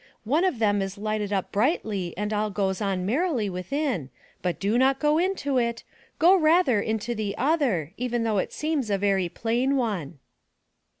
[0.23, 4.09] One of them is lighted up brightly and all goes on merrily within,
[4.41, 5.83] but do not go into it;
[6.17, 10.17] go rather into the other, even though it seems a very plain one.